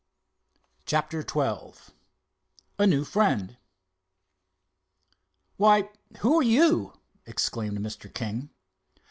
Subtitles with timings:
[0.87, 1.79] CHAPTER XII
[2.79, 3.57] A NEW FRIEND
[5.57, 6.93] "Why, who are you?"
[7.27, 8.11] exclaimed Mr.
[8.11, 8.49] King.